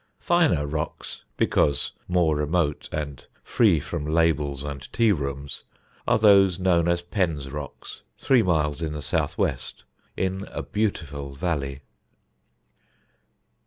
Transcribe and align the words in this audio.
Finer 0.17 0.65
rocks, 0.65 1.25
because 1.37 1.91
more 2.07 2.35
remote 2.35 2.89
and 2.91 3.27
free 3.43 3.79
from 3.79 4.03
labels 4.03 4.63
and 4.63 4.91
tea 4.91 5.11
rooms, 5.11 5.63
are 6.07 6.17
those 6.17 6.57
known 6.57 6.87
as 6.87 7.03
Penn's 7.03 7.51
Rocks, 7.51 8.01
three 8.17 8.41
miles 8.41 8.81
in 8.81 8.93
the 8.93 9.03
south 9.03 9.37
west, 9.37 9.83
in 10.17 10.43
a 10.51 10.63
beautiful 10.63 11.35
valley. 11.35 11.81